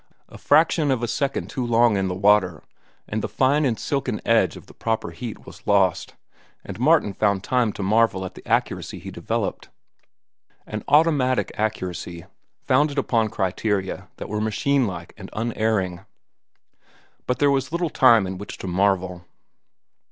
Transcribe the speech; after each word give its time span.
A 0.29 0.37
fraction 0.39 0.89
of 0.89 1.03
a 1.03 1.07
second 1.07 1.47
too 1.51 1.63
long 1.63 1.95
in 1.95 2.07
the 2.07 2.15
water 2.15 2.63
and 3.07 3.21
the 3.21 3.29
fine 3.29 3.65
and 3.65 3.79
silken 3.79 4.19
edge 4.25 4.57
of 4.57 4.65
the 4.65 4.73
proper 4.73 5.11
heat 5.11 5.45
was 5.45 5.67
lost, 5.67 6.15
and 6.65 6.79
Martin 6.79 7.13
found 7.13 7.43
time 7.43 7.71
to 7.73 7.83
marvel 7.83 8.25
at 8.25 8.33
the 8.33 8.43
accuracy 8.47 8.97
he 8.97 9.11
developed—an 9.11 10.83
automatic 10.87 11.51
accuracy, 11.53 12.25
founded 12.65 12.97
upon 12.97 13.27
criteria 13.29 14.09
that 14.17 14.27
were 14.27 14.41
machine 14.41 14.87
like 14.87 15.13
and 15.17 15.29
unerring. 15.33 16.03
But 17.27 17.37
there 17.37 17.51
was 17.51 17.71
little 17.71 17.91
time 17.91 18.25
in 18.25 18.39
which 18.39 18.57
to 18.57 18.65
marvel. 18.67 19.25